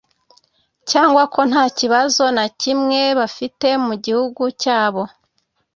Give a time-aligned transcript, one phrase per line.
[0.89, 5.03] cyangwa ko nta kibazo na kimwe bafite mu gihugu cyabo